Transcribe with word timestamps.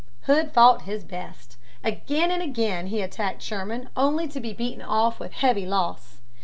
Hood 0.23 0.51
fought 0.51 0.81
his 0.81 1.03
best. 1.03 1.57
Again 1.83 2.31
and 2.31 2.41
again 2.41 2.87
he 2.87 3.03
attacked 3.03 3.43
Sherman 3.43 3.89
only 3.95 4.27
to 4.29 4.39
be 4.39 4.51
beaten 4.51 4.81
off 4.81 5.19
with 5.19 5.31
heavy 5.31 5.67
loss. 5.67 6.21